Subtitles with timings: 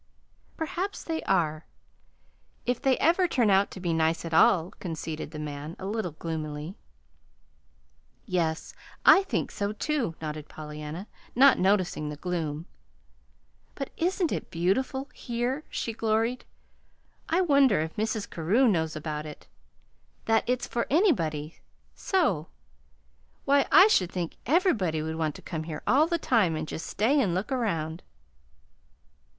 [0.57, 1.67] "Perhaps they are
[2.65, 6.13] if they ever turn out to be nice at all," conceded the man, a little
[6.13, 6.75] gloomily.
[8.25, 8.73] "Yes,
[9.05, 9.75] I think so,"
[10.19, 12.65] nodded Pollyanna, not noticing the gloom.
[13.75, 16.45] "But isn't it beautiful here?" she gloried.
[17.29, 18.27] "I wonder if Mrs.
[18.27, 19.45] Carew knows about it
[20.25, 21.59] that it's for anybody,
[21.93, 22.47] so.
[23.45, 26.87] Why, I should think everybody would want to come here all the time, and just
[26.87, 28.01] stay and look around."